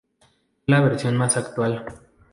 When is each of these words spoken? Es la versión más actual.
Es 0.17 0.63
la 0.65 0.81
versión 0.81 1.15
más 1.15 1.37
actual. 1.37 1.85